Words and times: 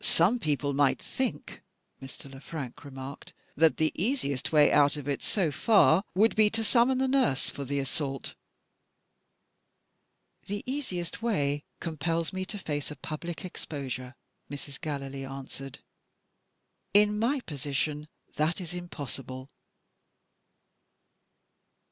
"Some 0.00 0.40
people 0.40 0.72
might 0.74 1.00
think," 1.00 1.62
Mr. 2.02 2.28
Le 2.28 2.40
Frank 2.40 2.84
remarked, 2.84 3.32
"that 3.54 3.76
the 3.76 3.92
easiest 3.94 4.50
way 4.50 4.72
out 4.72 4.96
of 4.96 5.08
it, 5.08 5.22
so 5.22 5.52
far, 5.52 6.02
would 6.16 6.34
be 6.34 6.50
to 6.50 6.64
summon 6.64 6.98
the 6.98 7.06
nurse 7.06 7.48
for 7.48 7.64
the 7.64 7.78
assault." 7.78 8.34
"The 10.46 10.64
easiest 10.66 11.22
way 11.22 11.62
compels 11.78 12.32
me 12.32 12.44
to 12.44 12.58
face 12.58 12.90
a 12.90 12.96
public 12.96 13.44
exposure," 13.44 14.16
Mrs. 14.50 14.80
Gallilee 14.80 15.24
answered. 15.24 15.78
"In 16.92 17.16
my 17.16 17.38
position 17.38 18.08
that 18.34 18.60
is 18.60 18.74
impossible." 18.74 19.48